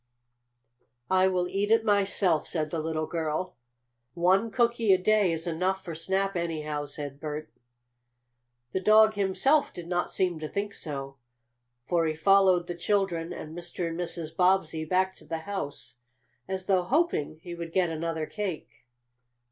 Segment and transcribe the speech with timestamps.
[1.11, 3.55] "I will eat it myself," said the little girl.
[4.15, 7.51] "One cookie a day is enough for Snap, anyhow," said Bert.
[8.71, 11.17] The dog himself did not seem to think so,
[11.87, 13.87] for he followed the children and Mr.
[13.89, 14.35] and Mrs.
[14.35, 15.97] Bobbsey back to the house,
[16.47, 18.87] as though hoping he would get another cake.